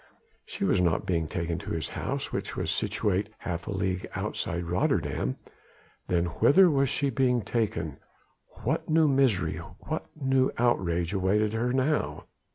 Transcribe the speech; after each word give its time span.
She 0.47 0.63
was 0.63 0.81
not 0.81 1.05
being 1.05 1.27
taken 1.27 1.59
to 1.59 1.69
his 1.69 1.89
house 1.89 2.31
which 2.31 2.57
was 2.57 2.71
situate 2.71 3.29
half 3.37 3.67
a 3.67 3.71
league 3.71 4.09
outside 4.15 4.63
Rotterdam... 4.63 5.37
then 6.07 6.25
whither 6.25 6.71
was 6.71 6.89
she 6.89 7.11
being 7.11 7.43
taken? 7.43 7.97
What 8.63 8.89
new 8.89 9.07
misery, 9.07 9.57
what 9.57 10.07
new 10.19 10.51
outrage 10.57 11.13
awaited 11.13 11.53
her 11.53 11.71
now? 11.71 12.23